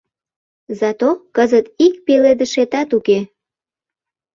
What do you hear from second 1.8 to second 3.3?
ик пеледышетат уке.